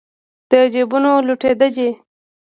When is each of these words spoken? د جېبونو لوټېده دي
د 0.49 0.51
جېبونو 0.73 1.11
لوټېده 1.27 1.67
دي 1.75 1.89